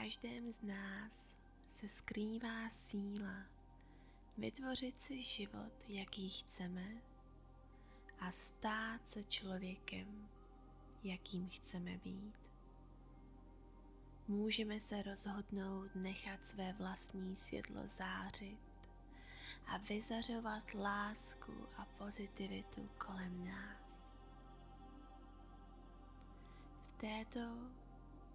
Každém 0.00 0.52
z 0.52 0.62
nás 0.62 1.36
se 1.70 1.88
skrývá 1.88 2.70
síla 2.70 3.46
vytvořit 4.38 5.00
si 5.00 5.22
život, 5.22 5.72
jaký 5.88 6.28
chceme 6.28 6.86
a 8.20 8.32
stát 8.32 9.08
se 9.08 9.24
člověkem, 9.24 10.28
jakým 11.02 11.48
chceme 11.48 11.98
být. 11.98 12.34
Můžeme 14.28 14.80
se 14.80 15.02
rozhodnout 15.02 15.94
nechat 15.94 16.46
své 16.46 16.72
vlastní 16.72 17.36
světlo 17.36 17.80
zářit 17.84 18.58
a 19.66 19.76
vyzařovat 19.78 20.74
lásku 20.74 21.68
a 21.76 21.84
pozitivitu 21.84 22.88
kolem 22.98 23.44
nás. 23.44 23.78
V 26.94 27.00
této 27.00 27.40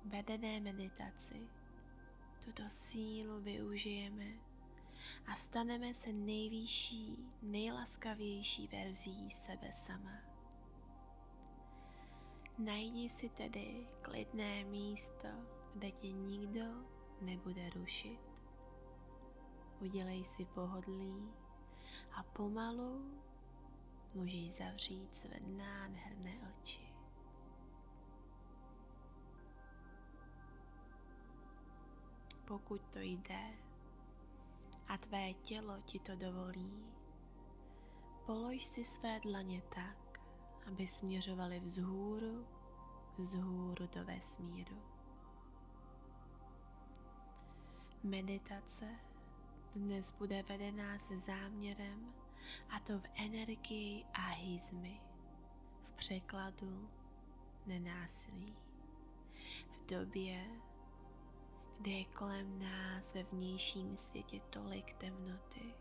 vedené 0.05 0.59
meditaci 0.59 1.47
tuto 2.45 2.63
sílu 2.67 3.41
využijeme 3.41 4.25
a 5.25 5.35
staneme 5.35 5.93
se 5.93 6.13
nejvyšší, 6.13 7.17
nejlaskavější 7.41 8.67
verzí 8.67 9.31
sebe 9.31 9.73
sama. 9.73 10.17
Najdi 12.57 13.09
si 13.09 13.29
tedy 13.29 13.87
klidné 14.01 14.63
místo, 14.63 15.27
kde 15.73 15.91
tě 15.91 16.11
nikdo 16.11 16.65
nebude 17.21 17.69
rušit. 17.69 18.19
Udělej 19.79 20.23
si 20.23 20.45
pohodlí 20.45 21.29
a 22.11 22.23
pomalu 22.23 23.21
můžeš 24.13 24.51
zavřít 24.51 25.17
své 25.17 25.39
nádherné 25.39 26.39
oči. 26.51 26.90
Pokud 32.51 32.81
to 32.81 32.99
jde 32.99 33.53
a 34.87 34.97
tvé 34.97 35.33
tělo 35.33 35.81
ti 35.85 35.99
to 35.99 36.15
dovolí, 36.15 36.85
polož 38.25 38.63
si 38.63 38.83
své 38.83 39.19
dlaně 39.19 39.61
tak, 39.75 40.21
aby 40.67 40.87
směřovaly 40.87 41.59
vzhůru, 41.59 42.47
vzhůru 43.17 43.87
do 43.87 44.05
vesmíru. 44.05 44.81
Meditace 48.03 48.99
dnes 49.75 50.11
bude 50.11 50.43
vedená 50.43 50.99
se 50.99 51.19
záměrem 51.19 52.13
a 52.69 52.79
to 52.79 52.99
v 52.99 53.03
energii 53.15 54.05
ahizmy, 54.13 55.01
v 55.83 55.93
překladu 55.95 56.89
nenásilí. 57.65 58.55
V 59.71 59.85
době, 59.85 60.45
kdy 61.81 61.91
je 61.91 62.05
kolem 62.05 62.59
nás 62.59 63.13
ve 63.13 63.23
vnějším 63.23 63.97
světě 63.97 64.39
tolik 64.49 64.93
temnoty, 64.93 65.73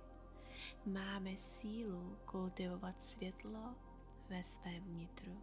máme 0.87 1.37
sílu 1.37 2.19
kultivovat 2.25 3.07
světlo 3.07 3.75
ve 4.29 4.45
svém 4.45 4.83
vnitru. 4.85 5.43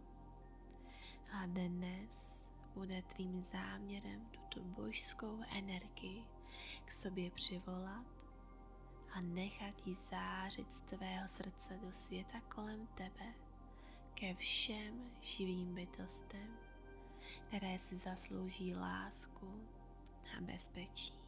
A 1.32 1.46
dnes 1.46 2.46
bude 2.74 3.02
tvým 3.02 3.42
záměrem 3.42 4.26
tuto 4.30 4.60
božskou 4.64 5.40
energii 5.56 6.24
k 6.84 6.92
sobě 6.92 7.30
přivolat 7.30 8.06
a 9.12 9.20
nechat 9.20 9.86
ji 9.86 9.94
zářit 9.94 10.72
z 10.72 10.80
tvého 10.80 11.28
srdce 11.28 11.78
do 11.82 11.92
světa 11.92 12.40
kolem 12.40 12.86
tebe 12.86 13.34
ke 14.14 14.34
všem 14.34 15.10
živým 15.20 15.74
bytostem, 15.74 16.56
které 17.48 17.78
si 17.78 17.96
zaslouží 17.96 18.74
lásku 18.74 19.77
a 20.38 20.40
bezpečí. 20.40 21.18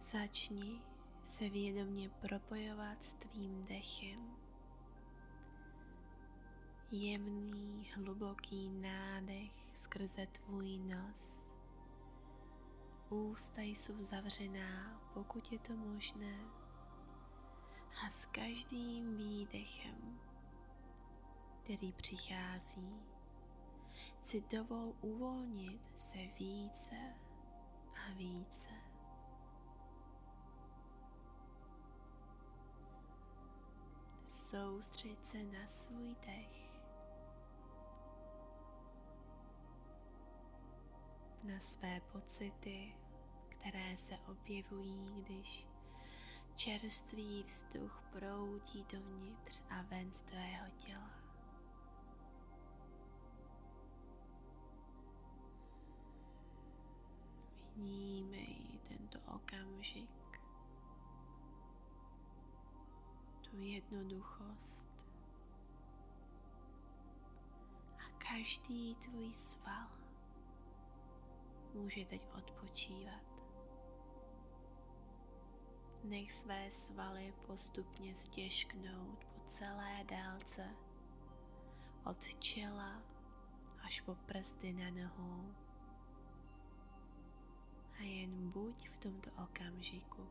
Začni 0.00 0.80
se 1.24 1.48
vědomě 1.48 2.10
propojovat 2.10 3.04
s 3.04 3.14
tvým 3.14 3.64
dechem. 3.64 4.36
Jemný, 6.90 7.90
hluboký 7.94 8.68
nádech 8.68 9.52
skrze 9.76 10.26
tvůj 10.26 10.78
nos. 10.78 11.38
Ústa 13.10 13.62
jsou 13.62 14.04
zavřená, 14.04 15.00
pokud 15.14 15.52
je 15.52 15.58
to 15.58 15.72
možné. 15.76 16.38
A 18.06 18.10
s 18.10 18.26
každým 18.26 19.16
výdechem 19.16 20.20
který 21.70 21.92
přichází, 21.92 23.02
si 24.20 24.40
dovol 24.40 24.92
uvolnit 25.00 25.80
se 25.96 26.18
více 26.38 27.14
a 27.94 28.12
více. 28.12 28.68
Soustřeď 34.30 35.24
se 35.24 35.42
na 35.42 35.66
svůj 35.66 36.16
dech, 36.26 36.70
na 41.44 41.60
své 41.60 42.00
pocity, 42.00 42.96
které 43.48 43.98
se 43.98 44.18
objevují, 44.18 45.22
když 45.22 45.66
čerstvý 46.54 47.42
vzduch 47.42 48.02
proudí 48.12 48.86
dovnitř 48.92 49.62
a 49.70 49.82
ven 49.82 50.12
z 50.12 50.20
tvého 50.20 50.66
těla. 50.76 51.19
Vnímej 57.80 58.80
tento 58.88 59.18
okamžik, 59.34 60.40
tu 63.40 63.60
jednoduchost. 63.60 64.84
A 67.98 68.18
každý 68.18 68.94
tvůj 68.94 69.32
sval 69.32 69.88
může 71.74 72.04
teď 72.04 72.28
odpočívat. 72.38 73.22
Nech 76.04 76.32
své 76.32 76.70
svaly 76.70 77.34
postupně 77.46 78.16
stěžknout 78.16 79.24
po 79.24 79.40
celé 79.46 80.04
délce 80.04 80.76
od 82.04 82.24
čela 82.38 83.02
až 83.82 84.00
po 84.00 84.14
prsty 84.14 84.72
na 84.72 84.90
nohou 84.90 85.54
a 88.00 88.02
jen 88.02 88.50
buď 88.50 88.88
v 88.88 88.98
tomto 88.98 89.30
okamžiku. 89.44 90.28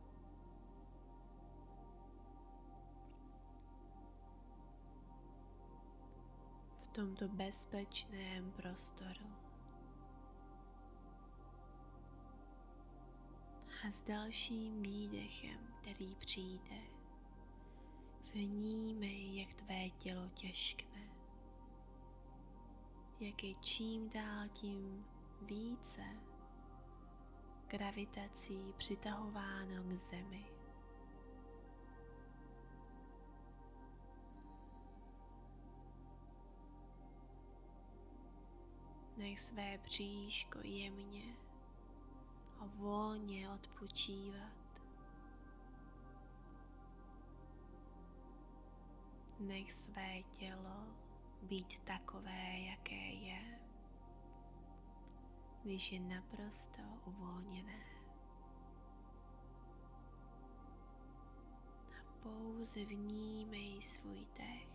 V 6.82 6.86
tomto 6.86 7.28
bezpečném 7.28 8.52
prostoru. 8.52 9.26
A 13.86 13.90
s 13.90 14.02
dalším 14.02 14.82
výdechem, 14.82 15.74
který 15.80 16.14
přijde, 16.14 16.80
vnímej, 18.34 19.36
jak 19.36 19.54
tvé 19.54 19.90
tělo 19.90 20.28
těžkne. 20.28 21.00
Jak 23.20 23.44
je 23.44 23.54
čím 23.54 24.10
dál 24.10 24.48
tím 24.48 25.06
více 25.42 26.29
gravitací 27.70 28.74
přitahováno 28.76 29.82
k 29.82 29.92
zemi. 29.92 30.44
Nech 39.16 39.40
své 39.40 39.78
bříško 39.78 40.58
jemně 40.62 41.36
a 42.60 42.66
volně 42.66 43.50
odpočívat. 43.50 44.52
Nech 49.38 49.72
své 49.72 50.22
tělo 50.22 50.84
být 51.42 51.78
takové, 51.78 52.58
jaké 52.58 53.12
je, 53.12 53.59
když 55.62 55.92
je 55.92 56.00
naprosto 56.00 56.82
uvolněné. 57.06 57.84
A 61.90 62.12
pouze 62.22 62.84
vnímej 62.84 63.82
svůj 63.82 64.26
dech. 64.36 64.68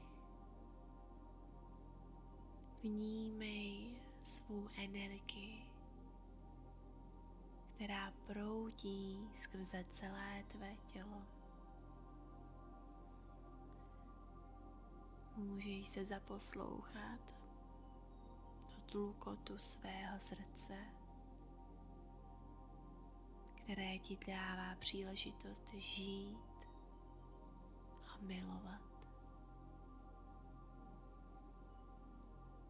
Vnímej 2.84 4.02
svou 4.24 4.70
energii, 4.78 5.66
která 7.76 8.12
proudí 8.28 9.30
skrze 9.36 9.86
celé 9.90 10.44
tvé 10.48 10.76
tělo. 10.94 11.22
Můžeš 15.36 15.88
se 15.88 16.06
zaposlouchat 16.06 17.45
tlukotu 18.86 19.58
svého 19.58 20.20
srdce, 20.20 20.74
které 23.56 24.00
ti 24.00 24.18
dává 24.28 24.76
příležitost 24.80 25.74
žít 25.74 26.68
a 28.08 28.18
milovat. 28.22 28.82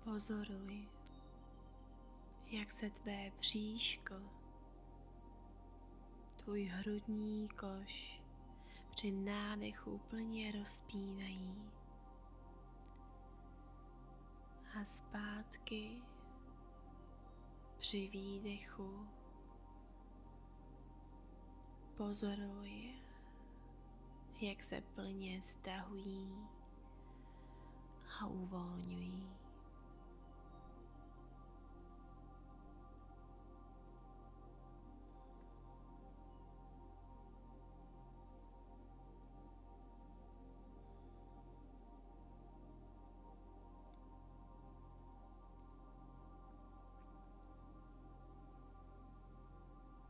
Pozoruj, 0.04 0.90
jak 2.48 2.72
se 2.72 2.90
tvé 2.90 3.32
bříško, 3.40 4.16
tvůj 6.36 6.64
hrudní 6.64 7.50
koš 7.50 8.22
při 8.90 9.12
nádechu 9.12 9.98
plně 9.98 10.52
rozpínají 10.52 11.75
a 14.81 14.86
zpátky 14.86 16.01
při 17.77 18.07
výdechu 18.07 19.07
pozoruj, 21.98 22.94
jak 24.42 24.63
se 24.63 24.81
plně 24.81 25.42
stahují 25.42 26.48
a 28.22 28.27
uvolňují. 28.27 29.35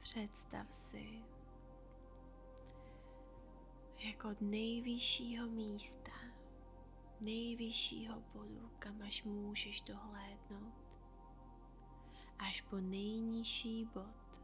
Představ 0.05 0.67
si, 0.73 1.23
jako 3.97 4.29
od 4.29 4.41
nejvyššího 4.41 5.47
místa, 5.47 6.11
nejvyššího 7.21 8.23
bodu, 8.33 8.71
kam 8.79 9.01
až 9.01 9.23
můžeš 9.23 9.81
dohlédnout, 9.81 10.73
až 12.39 12.61
po 12.61 12.75
nejnižší 12.75 13.85
bod, 13.85 14.39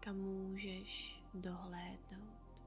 kam 0.00 0.16
můžeš 0.16 1.22
dohlédnout, 1.34 2.62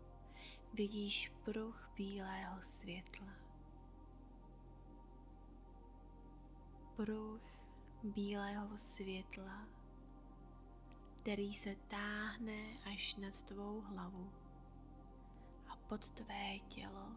vidíš 0.74 1.32
pruh 1.46 1.92
bílého 1.96 2.62
světla. 2.62 3.34
Pruh 6.96 7.42
bílého 8.04 8.78
světla 8.78 9.79
který 11.22 11.54
se 11.54 11.76
táhne 11.76 12.78
až 12.94 13.16
nad 13.16 13.42
tvou 13.42 13.82
hlavu 13.82 14.32
a 15.68 15.76
pod 15.76 16.10
tvé 16.10 16.60
tělo 16.68 17.08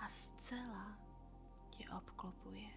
a 0.00 0.08
zcela 0.08 0.98
tě 1.70 1.90
obklopuje. 1.90 2.70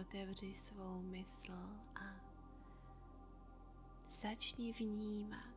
Otevři 0.00 0.54
svou 0.54 1.02
mysl 1.02 1.58
a 1.94 2.04
začni 4.10 4.72
vnímat 4.72 5.54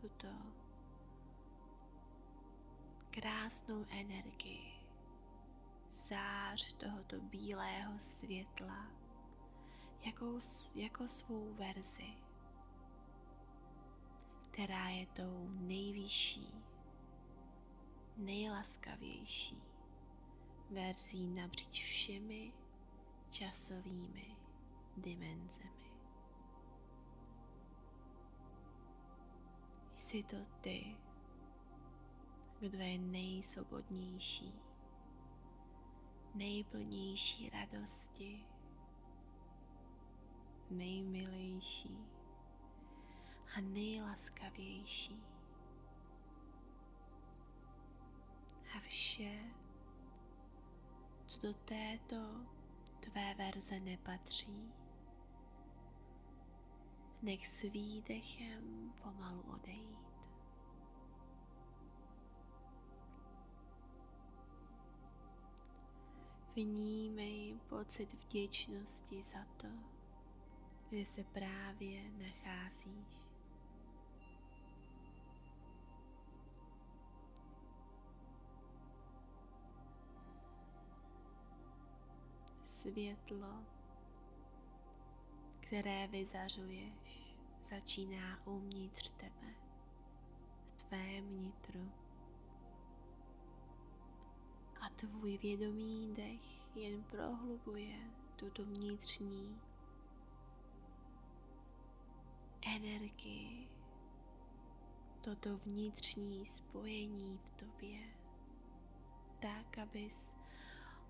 tuto 0.00 0.28
krásnou 3.10 3.84
energii, 3.90 4.72
zář 5.92 6.72
tohoto 6.72 7.20
bílého 7.20 7.98
světla, 7.98 9.05
jako, 10.06 10.38
jako 10.74 11.08
svou 11.08 11.54
verzi, 11.54 12.14
která 14.50 14.88
je 14.88 15.06
tou 15.06 15.48
nejvyšší, 15.48 16.64
nejlaskavější 18.16 19.62
verzí 20.70 21.28
napříč 21.28 21.84
všemi 21.84 22.52
časovými 23.30 24.36
dimenzemi. 24.96 25.90
Jsi 29.96 30.22
to 30.22 30.36
ty, 30.60 30.96
kdo 32.60 32.78
je 32.78 32.98
nejsvobodnější, 32.98 34.52
nejplnější 36.34 37.50
radosti, 37.50 38.44
nejmilejší 40.70 41.98
a 43.56 43.60
nejlaskavější. 43.60 45.22
A 48.76 48.80
vše, 48.80 49.38
co 51.26 51.40
do 51.40 51.54
této 51.54 52.16
tvé 53.00 53.34
verze 53.34 53.80
nepatří, 53.80 54.72
nech 57.22 57.46
s 57.46 57.62
výdechem 57.62 58.92
pomalu 59.02 59.42
odejít. 59.42 60.06
Vnímej 66.54 67.58
pocit 67.68 68.14
vděčnosti 68.14 69.22
za 69.22 69.44
to, 69.56 69.68
kde 70.96 71.06
se 71.06 71.24
právě 71.24 72.02
nacházíš. 72.10 73.06
Světlo, 82.64 83.64
které 85.60 86.06
vyzařuješ, 86.06 87.34
začíná 87.62 88.46
uvnitř 88.46 89.10
tebe, 89.10 89.54
v 90.70 90.82
tvém 90.82 91.42
nitru. 91.42 91.90
A 94.80 94.88
tvůj 94.88 95.38
vědomý 95.38 96.14
dech 96.14 96.76
jen 96.76 97.02
prohlubuje 97.02 97.98
tuto 98.36 98.64
vnitřní 98.64 99.60
energii, 102.66 103.68
toto 105.20 105.56
vnitřní 105.56 106.46
spojení 106.46 107.38
v 107.44 107.50
tobě, 107.50 107.98
tak, 109.40 109.78
abys 109.78 110.32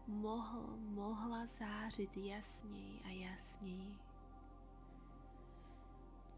mohl, 0.07 0.77
mohla 0.77 1.47
zářit 1.47 2.17
jasněji 2.17 3.01
a 3.05 3.09
jasněji. 3.09 3.99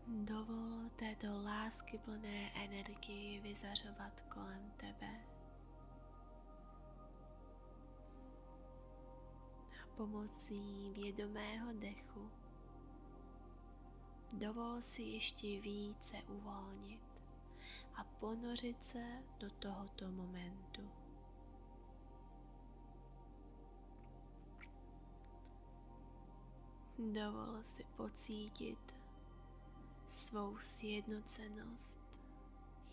Dovol 0.07 0.91
této 0.97 1.43
láskyplné 1.43 2.53
energii 2.65 3.41
vyzařovat 3.41 4.21
kolem 4.21 4.73
tebe. 4.77 5.21
A 9.83 9.87
pomocí 9.97 10.93
vědomého 10.93 11.73
dechu 11.73 12.31
Dovol 14.33 14.83
si 14.83 15.03
ještě 15.03 15.61
více 15.61 16.17
uvolnit 16.29 17.03
a 17.95 18.05
ponořit 18.05 18.85
se 18.85 19.23
do 19.39 19.51
tohoto 19.51 20.09
momentu. 20.09 20.91
Dovol 26.99 27.63
si 27.63 27.85
pocítit 27.97 28.95
svou 30.09 30.59
sjednocenost, 30.59 32.01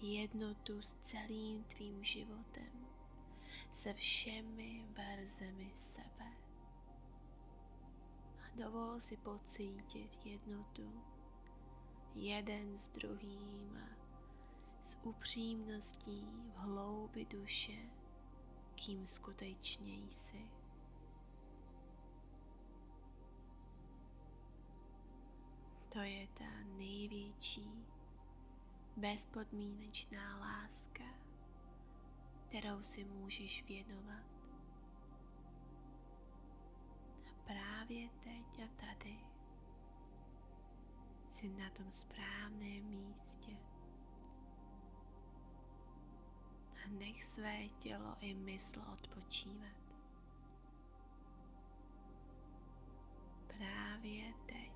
jednotu 0.01 0.81
s 0.81 0.93
celým 1.01 1.63
tvým 1.63 2.03
životem, 2.03 2.87
se 3.73 3.93
všemi 3.93 4.85
verzemi 4.89 5.71
sebe. 5.75 6.31
A 8.41 8.55
dovol 8.55 9.01
si 9.01 9.17
pocítit 9.17 10.25
jednotu 10.25 11.03
jeden 12.15 12.77
s 12.77 12.89
druhým 12.89 13.79
s 14.81 14.97
upřímností 15.03 16.27
v 16.53 16.57
hloubi 16.57 17.25
duše, 17.25 17.89
kým 18.75 19.07
skutečně 19.07 19.93
jsi. 19.93 20.51
To 25.89 25.99
je 25.99 26.27
ta 26.27 26.63
největší 26.77 27.85
bezpodmínečná 28.97 30.37
láska, 30.39 31.03
kterou 32.47 32.83
si 32.83 33.03
můžeš 33.03 33.63
věnovat. 33.63 34.25
A 37.25 37.33
právě 37.45 38.09
teď 38.09 38.63
a 38.63 38.85
tady 38.85 39.34
jsi 41.35 41.49
na 41.49 41.69
tom 41.69 41.93
správném 41.93 42.83
místě. 42.83 43.51
A 46.85 46.89
nech 46.89 47.23
své 47.23 47.67
tělo 47.67 48.15
i 48.19 48.33
mysl 48.33 48.81
odpočívat. 48.93 49.77
Právě 53.47 54.33
teď. 54.45 54.74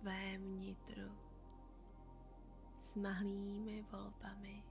V 0.00 0.02
tvém 0.02 0.58
nitru, 0.60 1.18
s 2.78 2.94
mahlými 2.94 3.82
volbami, 3.82 4.64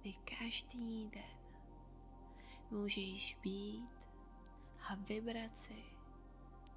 kdy 0.00 0.12
každý 0.12 1.08
den 1.08 1.38
můžeš 2.70 3.38
být 3.42 3.94
a 4.90 4.94
vybrat 4.94 5.58
si, 5.58 5.84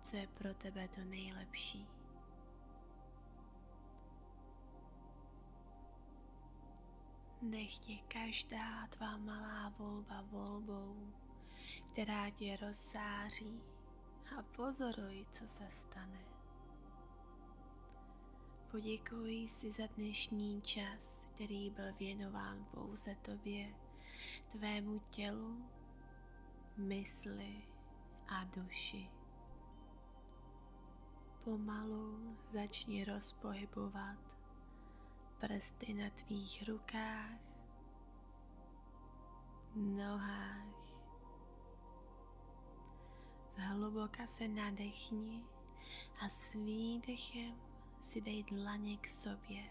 co 0.01 0.15
je 0.15 0.27
pro 0.27 0.53
tebe 0.53 0.88
to 0.88 1.01
nejlepší. 1.01 1.88
Nech 7.41 7.77
tě 7.77 7.97
každá 8.07 8.88
tvá 8.88 9.17
malá 9.17 9.69
volba 9.69 10.21
volbou 10.21 11.13
která 11.89 12.29
tě 12.29 12.57
rozsáří 12.61 13.61
a 14.38 14.43
pozoruj, 14.43 15.25
co 15.31 15.47
se 15.47 15.67
stane. 15.69 16.38
Poděkuji 18.71 19.47
si 19.47 19.71
za 19.71 19.83
dnešní 19.97 20.61
čas, 20.61 21.19
který 21.35 21.69
byl 21.69 21.93
věnován 21.99 22.65
pouze 22.71 23.15
tobě, 23.15 23.75
tvému 24.51 24.99
tělu, 25.09 25.69
mysli 26.77 27.63
a 28.27 28.43
duši. 28.43 29.09
Pomalu 31.43 32.38
začni 32.53 33.05
rozpohybovat 33.05 34.17
prsty 35.39 35.93
na 35.93 36.09
tvých 36.09 36.67
rukách, 36.67 37.39
nohách, 39.75 40.79
Hluboka 43.55 44.27
se 44.27 44.47
nadechni 44.47 45.43
a 46.19 46.29
s 46.29 46.53
výdechem 46.53 47.68
si 48.00 48.22
dej 48.22 48.44
dlaně 48.44 48.98
k 48.98 49.10
sobě. 49.10 49.63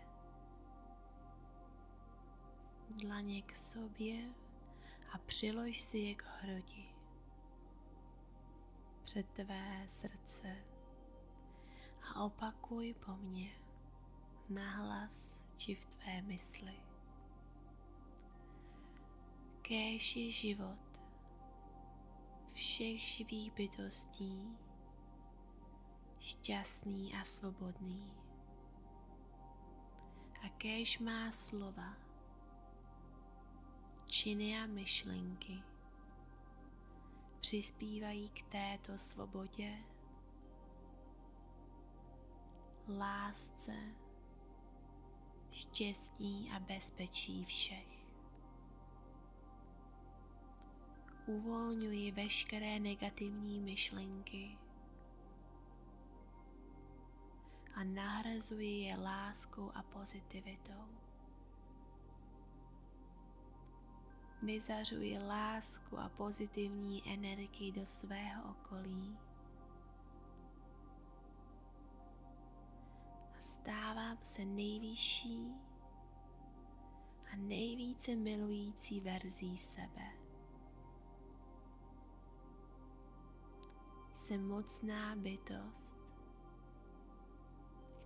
Dlaně 2.91 3.43
k 3.43 3.57
sobě 3.57 4.35
a 5.13 5.19
přilož 5.19 5.79
si 5.79 5.99
je 5.99 6.15
k 6.15 6.25
hrudi. 6.25 6.89
Před 9.03 9.27
tvé 9.29 9.85
srdce 9.89 10.57
a 12.03 12.25
opakuj 12.25 12.95
po 12.95 13.17
mně 13.17 13.51
nahlas 14.49 15.43
či 15.57 15.75
v 15.75 15.85
tvé 15.85 16.23
mysli. 16.23 16.75
Kéž 19.63 20.17
je 20.17 20.31
život 20.31 20.89
všech 22.53 23.01
živých 23.01 23.53
bytostí 23.53 24.59
šťastný 26.21 27.15
a 27.15 27.25
svobodný. 27.25 28.13
A 30.45 30.49
kéž 30.49 30.99
má 30.99 31.33
slova, 31.33 31.97
činy 34.07 34.59
a 34.61 34.67
myšlenky 34.67 35.63
přispívají 37.41 38.31
k 38.31 38.43
této 38.43 38.99
svobodě, 38.99 39.79
lásce, 42.99 43.77
štěstí 45.51 46.51
a 46.57 46.61
bezpečí 46.61 47.45
všech. 47.45 47.99
uvolňuji 51.29 52.13
veškeré 52.13 52.81
negativní 52.81 53.61
myšlenky 53.61 54.59
a 57.79 57.85
nahrazuji 57.85 58.81
je 58.81 58.97
láskou 58.97 59.71
a 59.75 59.83
pozitivitou. 59.83 60.85
Vyzařuji 64.43 65.19
lásku 65.19 65.99
a 65.99 66.09
pozitivní 66.09 67.13
energii 67.13 67.73
do 67.73 67.87
svého 67.87 68.51
okolí. 68.51 69.19
A 73.39 73.43
stávám 73.43 74.19
se 74.23 74.45
nejvyšší 74.45 75.53
a 77.33 77.37
nejvíce 77.37 78.17
milující 78.17 79.01
verzí 79.01 79.59
sebe. 79.59 80.13
Jsem 84.17 84.49
mocná 84.49 85.17
bytost, 85.17 85.98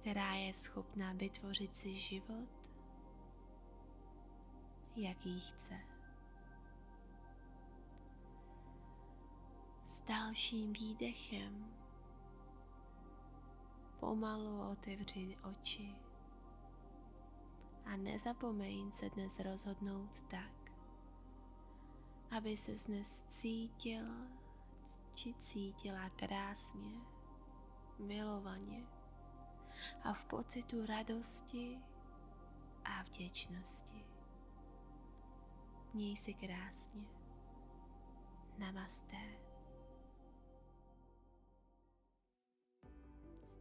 která 0.03 0.35
je 0.35 0.55
schopná 0.55 1.13
vytvořit 1.13 1.77
si 1.77 1.95
život, 1.95 2.49
jaký 4.97 5.41
chce. 5.41 5.81
S 9.85 10.01
dalším 10.01 10.73
výdechem. 10.73 11.75
Pomalu 14.01 14.71
otevři 14.71 15.37
oči. 15.51 15.95
A 17.85 17.97
nezapomeň 17.97 18.93
se 18.93 19.11
dnes 19.11 19.39
rozhodnout 19.39 20.21
tak, 20.31 20.73
aby 22.31 22.57
se 22.57 22.73
dnes 22.87 23.23
cítil 23.23 24.07
či 25.15 25.35
cítila 25.35 26.11
krásně, 26.11 27.01
milovaně 27.99 29.02
a 30.03 30.13
v 30.13 30.25
pocitu 30.25 30.87
radosti 30.87 31.79
a 32.85 33.03
vděčnosti. 33.03 34.05
Měj 35.95 36.17
si 36.17 36.35
krásně. 36.35 37.03
Namaste. 38.59 39.17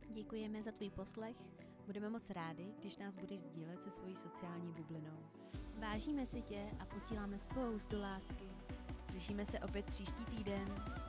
Děkujeme 0.10 0.64
za 0.64 0.72
tvůj 0.72 0.90
poslech. 0.90 1.38
Budeme 1.86 2.10
moc 2.10 2.30
rádi, 2.30 2.74
když 2.80 2.98
nás 2.98 3.16
budeš 3.16 3.40
sdílet 3.40 3.82
se 3.82 3.92
svojí 3.92 4.16
sociální 4.16 4.72
bublinou. 4.72 5.18
Vážíme 5.80 6.26
si 6.26 6.42
tě 6.42 6.72
a 6.80 6.86
posíláme 6.86 7.40
spoustu 7.40 8.00
lásky. 8.00 8.50
Slyšíme 9.10 9.46
se 9.46 9.60
opět 9.60 9.92
příští 9.92 10.26
týden. 10.26 11.01